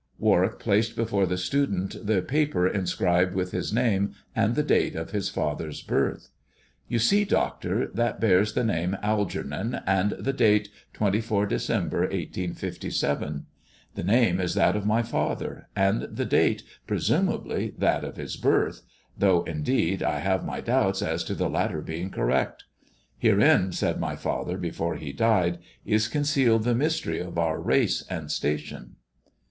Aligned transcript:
Warwick 0.17 0.57
placed 0.57 0.95
before 0.95 1.27
the 1.27 1.37
student 1.37 1.95
the 2.07 2.23
paper 2.23 2.67
inscribed 2.67 3.35
with 3.35 3.51
his 3.51 3.71
name 3.71 4.15
and 4.35 4.55
the 4.55 4.63
date 4.63 4.95
of 4.95 5.11
his 5.11 5.29
father's 5.29 5.83
birth." 5.83 6.29
You 6.87 6.97
see, 6.97 7.23
doctor, 7.23 7.85
that 7.93 8.19
bears 8.19 8.53
the 8.53 8.63
name' 8.63 8.97
Algernon' 9.03 9.75
and 9.85 10.13
the 10.13 10.33
date 10.33 10.69
* 10.81 10.93
24 10.93 11.45
December, 11.45 11.99
1857.' 11.99 13.45
The 13.93 14.03
name 14.03 14.39
is 14.39 14.55
that 14.55 14.75
of 14.75 14.87
my 14.87 15.03
father, 15.03 15.67
and 15.75 16.01
the 16.01 16.25
date 16.25 16.63
presumably 16.87 17.75
that 17.77 18.03
of 18.03 18.17
his 18.17 18.37
birth— 18.37 18.81
though, 19.19 19.43
THE 19.43 19.51
dwarf's 19.51 19.53
chambeb 19.53 19.57
57 19.57 19.65
t 19.65 19.77
indeed, 19.85 20.01
I 20.03 20.17
have 20.17 20.43
my 20.43 20.61
doubts 20.61 21.03
as 21.03 21.23
to 21.25 21.35
the 21.35 21.47
latter 21.47 21.83
being 21.83 22.09
correct. 22.09 22.63
Herein, 23.19 23.71
said 23.71 23.99
my 23.99 24.15
father 24.15 24.57
before 24.57 24.95
he 24.95 25.13
died, 25.13 25.59
is 25.85 26.07
concealed 26.07 26.63
the 26.63 26.73
mystery 26.73 27.19
of 27.19 27.37
our 27.37 27.61
race 27.61 28.03
and 28.09 28.31
station." 28.31 28.95